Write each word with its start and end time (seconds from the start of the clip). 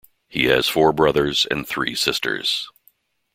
He 0.27 0.45
has 0.45 0.67
four 0.67 0.93
brothers 0.93 1.45
and 1.51 1.67
three 1.67 1.93
sisters. 1.93 2.67